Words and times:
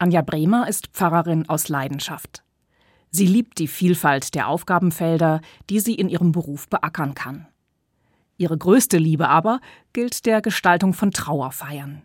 Anja 0.00 0.22
Bremer 0.22 0.66
ist 0.66 0.86
Pfarrerin 0.94 1.46
aus 1.50 1.68
Leidenschaft. 1.68 2.42
Sie 3.10 3.26
liebt 3.26 3.58
die 3.58 3.68
Vielfalt 3.68 4.34
der 4.34 4.48
Aufgabenfelder, 4.48 5.42
die 5.68 5.78
sie 5.78 5.94
in 5.94 6.08
ihrem 6.08 6.32
Beruf 6.32 6.70
beackern 6.70 7.14
kann. 7.14 7.46
Ihre 8.38 8.56
größte 8.56 8.96
Liebe 8.96 9.28
aber 9.28 9.60
gilt 9.92 10.24
der 10.24 10.40
Gestaltung 10.40 10.94
von 10.94 11.10
Trauerfeiern. 11.10 12.00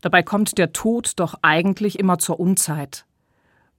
Dabei 0.00 0.22
kommt 0.22 0.56
der 0.56 0.72
Tod 0.72 1.12
doch 1.16 1.34
eigentlich 1.42 1.98
immer 1.98 2.16
zur 2.16 2.40
Unzeit. 2.40 3.04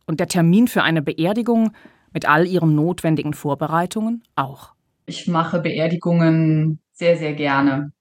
Und 0.05 0.19
der 0.19 0.27
Termin 0.27 0.67
für 0.67 0.83
eine 0.83 1.01
Beerdigung 1.01 1.71
mit 2.13 2.29
all 2.29 2.45
ihren 2.45 2.75
notwendigen 2.75 3.33
Vorbereitungen 3.33 4.21
auch. 4.35 4.73
Ich 5.07 5.27
mache 5.27 5.59
Beerdigungen 5.59 6.81
sehr, 6.91 7.17
sehr 7.17 7.33
gerne. 7.33 7.93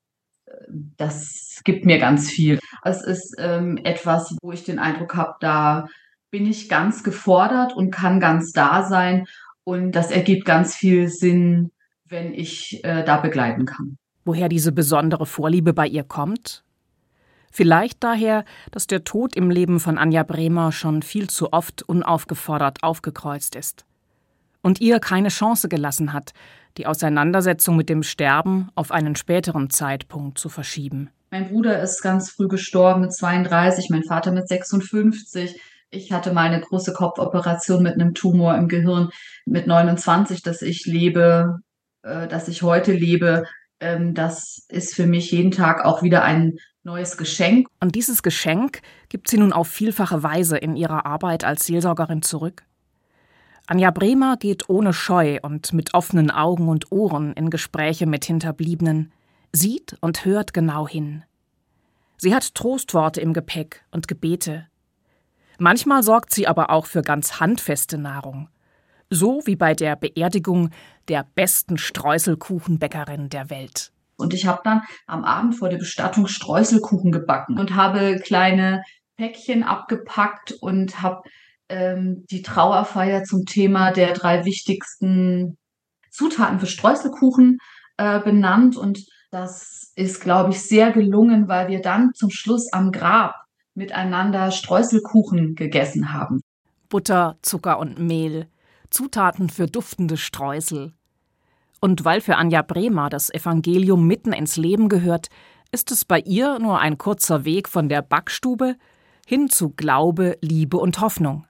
Das 0.97 1.61
gibt 1.65 1.85
mir 1.85 1.99
ganz 1.99 2.31
viel. 2.31 2.59
Es 2.85 3.03
ist 3.03 3.35
ähm, 3.39 3.79
etwas, 3.85 4.37
wo 4.43 4.53
ich 4.53 4.65
den 4.65 4.79
Eindruck 4.79 5.15
habe, 5.17 5.35
da 5.41 5.87
bin 6.31 6.47
ich 6.47 6.69
ganz 6.69 7.03
gefordert 7.03 7.75
und 7.75 7.91
kann 7.91 8.21
ganz 8.21 8.53
da 8.53 8.85
sein. 8.85 9.27
Und 9.65 9.93
das 9.93 10.11
ergibt 10.11 10.45
ganz 10.45 10.75
viel 10.75 11.09
Sinn, 11.09 11.71
wenn 12.05 12.35
ich 12.35 12.81
äh, 12.85 13.05
da 13.05 13.17
begleiten 13.17 13.65
kann. 13.65 13.97
Woher 14.25 14.49
diese 14.49 14.73
besondere 14.73 15.27
Vorliebe 15.27 15.73
bei 15.73 15.87
ihr 15.87 16.05
kommt? 16.05 16.65
Vielleicht 17.51 18.05
daher, 18.05 18.45
dass 18.71 18.87
der 18.87 19.05
Tod 19.05 19.35
im 19.35 19.51
Leben 19.51 19.81
von 19.81 19.99
Anja 19.99 20.25
Bremer 20.25 20.73
schon 20.73 21.03
viel 21.03 21.31
zu 21.31 21.53
oft 21.53 21.83
unaufgefordert 21.83 22.83
aufgekreuzt 22.83 23.55
ist 23.57 23.87
und 24.63 24.81
ihr 24.81 24.99
keine 24.99 25.29
Chance 25.29 25.69
gelassen 25.69 26.13
hat, 26.13 26.33
die 26.77 26.87
Auseinandersetzung 26.87 27.77
mit 27.77 27.89
dem 27.89 28.03
Sterben 28.03 28.69
auf 28.75 28.91
einen 28.91 29.17
späteren 29.17 29.71
Zeitpunkt 29.71 30.39
zu 30.39 30.49
verschieben. 30.49 31.11
Mein 31.31 31.49
Bruder 31.49 31.81
ist 31.83 32.03
ganz 32.03 32.31
früh 32.31 32.49
gestorben 32.49 33.03
mit 33.03 33.13
32, 33.13 33.91
mein 33.91 34.05
Vater 34.05 34.33
mit 34.33 34.49
56. 34.49 35.61
Ich 35.91 36.13
hatte 36.13 36.33
mal 36.33 36.51
eine 36.51 36.61
große 36.61 36.93
Kopfoperation 36.93 37.83
mit 37.83 37.95
einem 37.95 38.15
Tumor 38.15 38.57
im 38.57 38.69
Gehirn 38.69 39.11
mit 39.45 39.67
29, 39.67 40.43
dass 40.43 40.63
ich 40.63 40.87
lebe, 40.87 41.59
äh, 42.03 42.29
dass 42.29 42.49
ich 42.49 42.63
heute 42.63 42.93
lebe. 42.93 43.45
Ähm, 43.81 44.15
das 44.15 44.67
ist 44.69 44.95
für 44.95 45.07
mich 45.07 45.31
jeden 45.31 45.51
Tag 45.51 45.85
auch 45.85 46.03
wieder 46.03 46.23
ein 46.23 46.57
neues 46.83 47.17
Geschenk. 47.17 47.67
Und 47.81 47.95
dieses 47.95 48.23
Geschenk 48.23 48.81
gibt 49.09 49.29
sie 49.29 49.39
nun 49.39 49.53
auf 49.53 49.69
vielfache 49.69 50.23
Weise 50.23 50.57
in 50.57 50.77
ihrer 50.77 51.05
Arbeit 51.05 51.45
als 51.45 51.67
Seelsorgerin 51.67 52.23
zurück. 52.23 52.65
Anja 53.67 53.91
Bremer 53.91 54.37
geht 54.37 54.69
ohne 54.69 54.93
Scheu 54.93 55.39
und 55.43 55.73
mit 55.73 55.93
offenen 55.93 56.31
Augen 56.31 56.69
und 56.69 56.93
Ohren 56.93 57.33
in 57.33 57.51
Gespräche 57.51 58.07
mit 58.07 58.25
Hinterbliebenen, 58.25 59.13
sieht 59.53 59.97
und 60.01 60.25
hört 60.25 60.55
genau 60.55 60.87
hin. 60.87 61.25
Sie 62.17 62.33
hat 62.35 62.55
Trostworte 62.55 63.21
im 63.21 63.33
Gepäck 63.33 63.85
und 63.91 64.07
Gebete. 64.07 64.69
Manchmal 65.59 66.05
sorgt 66.05 66.33
sie 66.33 66.47
aber 66.47 66.71
auch 66.71 66.87
für 66.87 67.03
ganz 67.03 67.41
handfeste 67.41 67.99
Nahrung. 67.99 68.49
So 69.11 69.43
wie 69.47 69.57
bei 69.57 69.75
der 69.75 69.97
Beerdigung 69.97 70.71
der 71.09 71.27
besten 71.35 71.77
Streuselkuchenbäckerin 71.77 73.31
der 73.31 73.51
Welt. 73.51 73.93
Und 74.17 74.33
ich 74.33 74.47
habe 74.47 74.61
dann 74.65 74.83
am 75.07 75.25
Abend 75.25 75.57
vor 75.57 75.69
der 75.69 75.79
Bestattung 75.79 76.27
Streuselkuchen 76.27 77.11
gebacken 77.13 77.59
und 77.59 77.75
habe 77.75 78.21
kleine 78.23 78.83
Päckchen 79.17 79.63
abgepackt 79.63 80.53
und 80.53 81.03
habe 81.03 81.23
ähm, 81.69 82.25
die 82.31 82.43
Trauerfeier 82.43 83.25
zum 83.25 83.45
Thema 83.45 83.93
der 83.93 84.13
drei 84.13 84.45
wichtigsten 84.45 85.57
Zutaten 86.11 86.61
für 86.61 86.67
Streuselkuchen 86.67 87.59
äh, 87.97 88.21
benannt. 88.21 88.77
Und 88.77 89.05
das 89.31 89.93
ist, 89.97 90.21
glaube 90.21 90.51
ich, 90.51 90.63
sehr 90.63 90.93
gelungen, 90.93 91.49
weil 91.49 91.69
wir 91.69 91.81
dann 91.81 92.13
zum 92.15 92.31
Schluss 92.31 92.73
am 92.73 92.93
Grab 92.93 93.35
miteinander 93.75 94.51
Streuselkuchen 94.51 95.55
gegessen 95.55 96.13
haben. 96.13 96.41
Butter, 96.89 97.37
Zucker 97.43 97.79
und 97.79 97.99
Mehl, 97.99 98.47
Zutaten 98.91 99.51
für 99.51 99.67
duftende 99.67 100.17
Streusel. 100.17 100.95
Und 101.81 102.05
weil 102.05 102.21
für 102.21 102.37
Anja 102.37 102.63
Bremer 102.63 103.11
das 103.11 103.29
Evangelium 103.29 104.07
mitten 104.07 104.33
ins 104.33 104.57
Leben 104.57 104.89
gehört, 104.89 105.29
ist 105.73 105.91
es 105.91 106.05
bei 106.05 106.21
ihr 106.21 106.59
nur 106.59 106.79
ein 106.81 106.97
kurzer 106.97 107.45
Weg 107.45 107.69
von 107.69 107.89
der 107.89 108.03
Backstube 108.03 108.77
hin 109.27 109.51
zu 109.51 109.71
Glaube, 109.71 110.39
Liebe 110.41 110.79
und 110.79 111.01
Hoffnung. 111.01 111.47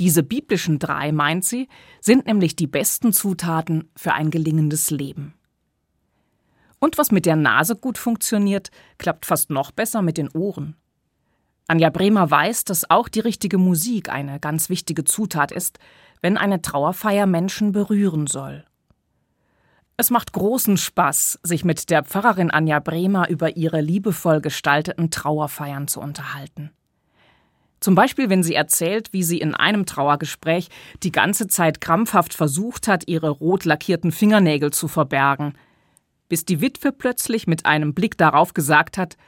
Diese 0.00 0.22
biblischen 0.22 0.78
drei, 0.78 1.12
meint 1.12 1.44
sie, 1.44 1.68
sind 2.00 2.26
nämlich 2.26 2.56
die 2.56 2.66
besten 2.66 3.12
Zutaten 3.12 3.90
für 3.96 4.12
ein 4.12 4.30
gelingendes 4.30 4.90
Leben. 4.90 5.34
Und 6.80 6.98
was 6.98 7.12
mit 7.12 7.26
der 7.26 7.36
Nase 7.36 7.76
gut 7.76 7.96
funktioniert, 7.96 8.70
klappt 8.98 9.24
fast 9.24 9.50
noch 9.50 9.70
besser 9.70 10.02
mit 10.02 10.18
den 10.18 10.28
Ohren. 10.30 10.76
Anja 11.66 11.88
Bremer 11.88 12.30
weiß, 12.30 12.64
dass 12.64 12.90
auch 12.90 13.08
die 13.08 13.20
richtige 13.20 13.56
Musik 13.56 14.10
eine 14.10 14.38
ganz 14.38 14.68
wichtige 14.68 15.04
Zutat 15.04 15.50
ist, 15.50 15.78
wenn 16.20 16.36
eine 16.36 16.60
Trauerfeier 16.60 17.26
Menschen 17.26 17.72
berühren 17.72 18.26
soll. 18.26 18.64
Es 19.96 20.10
macht 20.10 20.32
großen 20.32 20.76
Spaß, 20.76 21.38
sich 21.42 21.64
mit 21.64 21.88
der 21.88 22.02
Pfarrerin 22.02 22.50
Anja 22.50 22.80
Bremer 22.80 23.30
über 23.30 23.56
ihre 23.56 23.80
liebevoll 23.80 24.40
gestalteten 24.40 25.10
Trauerfeiern 25.10 25.86
zu 25.86 26.00
unterhalten. 26.00 26.72
Zum 27.84 27.94
Beispiel, 27.94 28.30
wenn 28.30 28.42
sie 28.42 28.54
erzählt, 28.54 29.12
wie 29.12 29.22
sie 29.22 29.36
in 29.36 29.54
einem 29.54 29.84
Trauergespräch 29.84 30.70
die 31.02 31.12
ganze 31.12 31.48
Zeit 31.48 31.82
krampfhaft 31.82 32.32
versucht 32.32 32.88
hat, 32.88 33.08
ihre 33.08 33.28
rot 33.28 33.66
lackierten 33.66 34.10
Fingernägel 34.10 34.72
zu 34.72 34.88
verbergen, 34.88 35.52
bis 36.30 36.46
die 36.46 36.62
Witwe 36.62 36.92
plötzlich 36.92 37.46
mit 37.46 37.66
einem 37.66 37.92
Blick 37.92 38.16
darauf 38.16 38.54
gesagt 38.54 38.96
hat, 38.96 39.18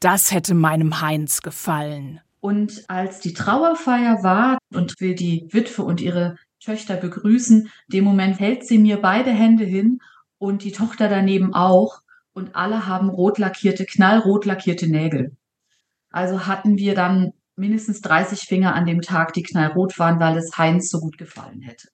das 0.00 0.32
hätte 0.32 0.54
meinem 0.54 1.00
Heinz 1.00 1.42
gefallen. 1.42 2.20
Und 2.40 2.82
als 2.88 3.20
die 3.20 3.34
Trauerfeier 3.34 4.24
war 4.24 4.58
und 4.74 5.00
will 5.00 5.14
die 5.14 5.46
Witwe 5.52 5.84
und 5.84 6.00
ihre 6.00 6.34
Töchter 6.58 6.96
begrüßen, 6.96 7.70
dem 7.86 8.02
Moment 8.02 8.40
hält 8.40 8.66
sie 8.66 8.78
mir 8.78 8.96
beide 8.96 9.30
Hände 9.30 9.62
hin 9.62 10.00
und 10.38 10.64
die 10.64 10.72
Tochter 10.72 11.08
daneben 11.08 11.54
auch 11.54 12.00
und 12.32 12.56
alle 12.56 12.88
haben 12.88 13.10
rot 13.10 13.38
lackierte, 13.38 13.86
knallrot 13.86 14.44
lackierte 14.44 14.88
Nägel. 14.88 15.36
Also 16.10 16.48
hatten 16.48 16.78
wir 16.78 16.96
dann 16.96 17.32
mindestens 17.62 18.00
30 18.00 18.40
Finger 18.40 18.74
an 18.74 18.86
dem 18.86 19.02
Tag, 19.02 19.32
die 19.34 19.44
knallrot 19.44 19.96
waren, 20.00 20.18
weil 20.18 20.36
es 20.36 20.58
Heinz 20.58 20.90
so 20.90 20.98
gut 20.98 21.16
gefallen 21.16 21.62
hätte. 21.62 21.88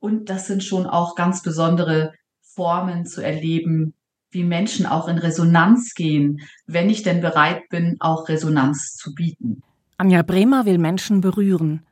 Und 0.00 0.28
das 0.28 0.48
sind 0.48 0.64
schon 0.64 0.84
auch 0.84 1.14
ganz 1.14 1.42
besondere 1.42 2.12
Formen 2.40 3.06
zu 3.06 3.22
erleben, 3.22 3.94
wie 4.32 4.42
Menschen 4.42 4.84
auch 4.84 5.06
in 5.06 5.18
Resonanz 5.18 5.94
gehen, 5.94 6.40
wenn 6.66 6.90
ich 6.90 7.04
denn 7.04 7.20
bereit 7.20 7.68
bin, 7.70 7.98
auch 8.00 8.28
Resonanz 8.28 8.96
zu 8.96 9.14
bieten. 9.14 9.62
Anja 9.96 10.22
Bremer 10.22 10.66
will 10.66 10.78
Menschen 10.78 11.20
berühren. 11.20 11.86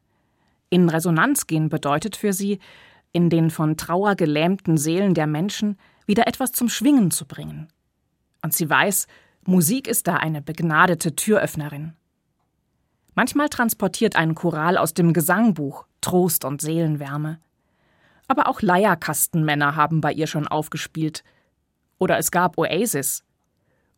In 0.69 0.89
Resonanz 0.89 1.47
gehen 1.47 1.69
bedeutet 1.69 2.17
für 2.17 2.33
sie, 2.33 2.59
in 3.13 3.31
den 3.31 3.51
von 3.51 3.77
Trauer 3.77 4.17
gelähmten 4.17 4.77
Seelen 4.77 5.15
der 5.15 5.29
Menschen 5.29 5.79
wieder 6.05 6.27
etwas 6.27 6.51
zum 6.51 6.69
Schwingen 6.69 7.13
zu 7.13 7.27
bringen. 7.27 7.69
Und 8.43 8.55
sie 8.55 8.69
weiß, 8.69 9.07
Musik 9.47 9.87
ist 9.87 10.09
da 10.09 10.17
eine 10.17 10.43
begnadete 10.43 11.15
Türöffnerin. 11.15 11.95
Manchmal 13.15 13.49
transportiert 13.49 14.17
ein 14.17 14.35
Choral 14.35 14.77
aus 14.77 14.95
dem 14.95 15.13
Gesangbuch 15.13 15.87
Trost 16.01 16.45
und 16.45 16.61
Seelenwärme. 16.61 17.39
Aber 18.29 18.49
auch 18.49 18.63
Leierkastenmänner 18.63 19.77
haben 19.77 20.01
bei 20.01 20.13
ihr 20.13 20.27
schon 20.27 20.47
aufgespielt. 20.47 21.25
Oder 21.99 22.19
es 22.19 22.31
gab 22.31 22.57
Oasis. 22.59 23.25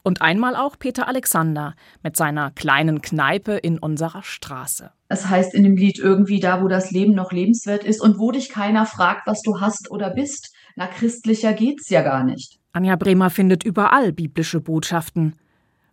Und 0.03 0.21
einmal 0.21 0.57
auch 0.57 0.79
Peter 0.79 1.07
Alexander 1.07 1.75
mit 2.03 2.17
seiner 2.17 2.51
kleinen 2.51 3.03
Kneipe 3.03 3.53
in 3.53 3.79
unserer 3.79 4.23
Straße. 4.23 4.91
Es 5.09 5.29
heißt 5.29 5.55
in 5.55 5.63
dem 5.63 5.77
Lied 5.77 5.99
irgendwie 5.99 6.41
da, 6.41 6.63
wo 6.63 6.69
das 6.69 6.91
Leben 6.91 7.15
noch 7.15 7.31
lebenswert 7.31 7.85
ist 7.85 8.01
und 8.01 8.19
wo 8.19 8.33
dich 8.33 8.49
keiner 8.49 8.87
fragt, 8.87 9.27
was 9.27 9.43
du 9.43 9.61
hast 9.61 9.91
oder 9.91 10.11
bist. 10.11 10.53
Na, 10.75 10.87
christlicher 10.89 11.53
geht's 11.53 11.89
ja 11.91 12.03
gar 12.03 12.25
nicht. 12.25 12.59
Anja 12.73 12.97
Bremer 12.97 13.31
findet 13.31 13.63
überall 13.63 14.13
biblische 14.13 14.61
Botschaften. 14.61 15.37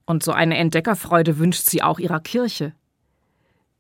Und 0.06 0.24
so 0.24 0.32
eine 0.32 0.58
Entdeckerfreude 0.58 1.38
wünscht 1.38 1.66
sie 1.66 1.84
auch 1.84 2.00
ihrer 2.00 2.22
Kirche. 2.22 2.74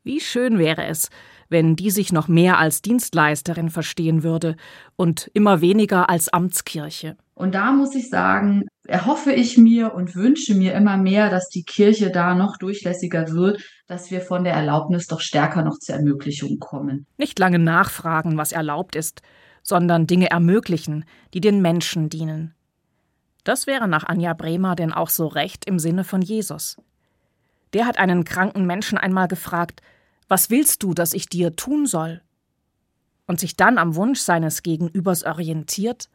Wie 0.04 0.20
schön 0.20 0.58
wäre 0.58 0.86
es, 0.86 1.10
wenn 1.50 1.76
die 1.76 1.90
sich 1.90 2.12
noch 2.12 2.28
mehr 2.28 2.58
als 2.58 2.82
Dienstleisterin 2.82 3.70
verstehen 3.70 4.24
würde 4.24 4.56
und 4.96 5.30
immer 5.34 5.62
weniger 5.62 6.10
als 6.10 6.30
Amtskirche. 6.30 7.18
Und 7.34 7.56
da 7.56 7.72
muss 7.72 7.96
ich 7.96 8.10
sagen, 8.10 8.66
erhoffe 8.86 9.32
ich 9.32 9.58
mir 9.58 9.94
und 9.94 10.16
wünsche 10.16 10.56
mir 10.56 10.74
immer 10.74 10.98
mehr, 10.98 11.30
dass 11.30 11.48
die 11.50 11.64
Kirche 11.64 12.12
da 12.12 12.36
noch 12.36 12.58
durchlässiger 12.58 13.30
wird, 13.30 13.62
dass 13.88 14.12
wir 14.12 14.22
von 14.22 14.44
der 14.44 14.54
Erlaubnis 14.54 15.08
doch 15.08 15.22
stärker 15.22 15.64
noch 15.64 15.80
zur 15.80 15.96
Ermöglichung 15.96 16.60
kommen. 16.60 17.06
Nicht 17.18 17.40
lange 17.40 17.60
nachfragen, 17.60 18.38
was 18.38 18.52
erlaubt 18.52 18.96
ist, 18.96 19.22
sondern 19.64 20.08
Dinge 20.08 20.30
ermöglichen, 20.30 21.06
die 21.34 21.42
den 21.42 21.62
Menschen 21.62 22.10
dienen. 22.10 22.54
Das 23.44 23.68
wäre 23.68 23.88
nach 23.88 24.04
Anja 24.04 24.34
Bremer 24.34 24.76
denn 24.76 24.92
auch 24.92 25.10
so 25.10 25.28
recht 25.28 25.66
im 25.66 25.80
Sinne 25.80 26.04
von 26.04 26.22
Jesus. 26.22 26.78
Der 27.74 27.86
hat 27.86 27.98
einen 27.98 28.24
kranken 28.24 28.66
Menschen 28.66 28.98
einmal 28.98 29.28
gefragt, 29.28 29.82
was 30.28 30.50
willst 30.50 30.84
du, 30.84 30.94
dass 30.94 31.14
ich 31.14 31.28
dir 31.28 31.56
tun 31.56 31.86
soll? 31.86 32.22
Und 33.28 33.40
sich 33.40 33.56
dann 33.56 33.78
am 33.78 33.96
Wunsch 33.96 34.20
seines 34.20 34.64
Gegenübers 34.64 35.24
orientiert 35.24 36.10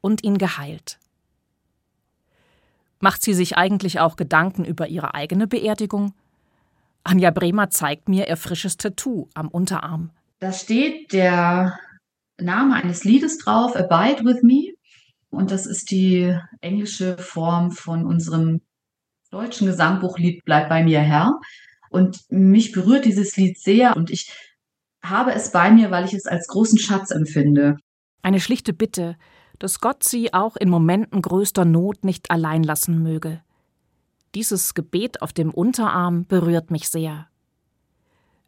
und 0.00 0.22
ihn 0.22 0.38
geheilt. 0.38 0.98
Macht 3.00 3.22
sie 3.22 3.34
sich 3.34 3.56
eigentlich 3.56 3.98
auch 3.98 4.16
Gedanken 4.16 4.64
über 4.64 4.88
ihre 4.88 5.14
eigene 5.14 5.46
Beerdigung? 5.46 6.14
Anja 7.02 7.30
Bremer 7.30 7.70
zeigt 7.70 8.08
mir 8.08 8.28
ihr 8.28 8.36
frisches 8.36 8.76
Tattoo 8.76 9.28
am 9.34 9.48
Unterarm. 9.48 10.10
Da 10.38 10.52
steht 10.52 11.12
der 11.12 11.78
Name 12.38 12.74
eines 12.74 13.04
Liedes 13.04 13.38
drauf, 13.38 13.74
Abide 13.74 14.24
with 14.24 14.42
Me. 14.42 14.74
Und 15.30 15.50
das 15.50 15.66
ist 15.66 15.90
die 15.90 16.36
englische 16.60 17.16
Form 17.18 17.70
von 17.70 18.04
unserem 18.04 18.60
deutschen 19.30 19.66
Gesangbuchlied 19.66 20.44
Bleib 20.44 20.68
bei 20.68 20.82
mir 20.82 21.00
Herr. 21.00 21.38
Und 21.90 22.18
mich 22.28 22.72
berührt 22.72 23.04
dieses 23.04 23.36
Lied 23.36 23.58
sehr 23.58 23.96
und 23.96 24.10
ich 24.10 24.32
habe 25.02 25.32
es 25.32 25.50
bei 25.50 25.70
mir, 25.70 25.90
weil 25.90 26.04
ich 26.04 26.14
es 26.14 26.26
als 26.26 26.46
großen 26.46 26.78
Schatz 26.78 27.10
empfinde. 27.10 27.76
Eine 28.22 28.40
schlichte 28.40 28.72
Bitte, 28.72 29.16
dass 29.58 29.80
Gott 29.80 30.04
sie 30.04 30.32
auch 30.32 30.56
in 30.56 30.68
Momenten 30.68 31.22
größter 31.22 31.64
Not 31.64 32.04
nicht 32.04 32.30
allein 32.30 32.62
lassen 32.62 33.02
möge. 33.02 33.42
Dieses 34.34 34.74
Gebet 34.74 35.22
auf 35.22 35.32
dem 35.32 35.50
Unterarm 35.50 36.26
berührt 36.26 36.70
mich 36.70 36.88
sehr. 36.88 37.26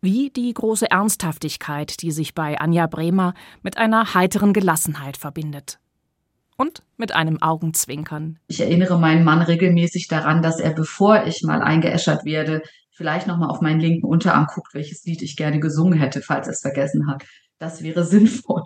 Wie 0.00 0.30
die 0.30 0.52
große 0.52 0.90
Ernsthaftigkeit, 0.90 2.02
die 2.02 2.10
sich 2.12 2.34
bei 2.34 2.60
Anja 2.60 2.86
Bremer 2.86 3.34
mit 3.62 3.78
einer 3.78 4.14
heiteren 4.14 4.52
Gelassenheit 4.52 5.16
verbindet. 5.16 5.78
Und 6.62 6.84
mit 6.96 7.12
einem 7.12 7.42
Augenzwinkern. 7.42 8.38
Ich 8.46 8.60
erinnere 8.60 8.96
meinen 8.96 9.24
Mann 9.24 9.42
regelmäßig 9.42 10.06
daran, 10.06 10.42
dass 10.42 10.60
er, 10.60 10.70
bevor 10.70 11.26
ich 11.26 11.42
mal 11.42 11.60
eingeäschert 11.60 12.24
werde, 12.24 12.62
vielleicht 12.92 13.26
nochmal 13.26 13.50
auf 13.50 13.60
meinen 13.60 13.80
linken 13.80 14.06
Unterarm 14.06 14.46
guckt, 14.46 14.72
welches 14.72 15.04
Lied 15.04 15.22
ich 15.22 15.34
gerne 15.34 15.58
gesungen 15.58 15.98
hätte, 15.98 16.22
falls 16.22 16.46
er 16.46 16.52
es 16.52 16.60
vergessen 16.60 17.08
hat. 17.08 17.24
Das 17.58 17.82
wäre 17.82 18.04
sinnvoll. 18.14 18.62